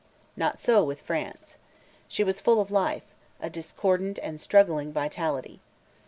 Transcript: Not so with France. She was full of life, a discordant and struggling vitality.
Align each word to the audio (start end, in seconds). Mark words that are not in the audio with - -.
Not 0.35 0.59
so 0.59 0.83
with 0.83 0.99
France. 0.99 1.57
She 2.07 2.23
was 2.23 2.39
full 2.39 2.59
of 2.59 2.71
life, 2.71 3.03
a 3.39 3.51
discordant 3.51 4.17
and 4.23 4.41
struggling 4.41 4.91
vitality. 4.91 5.59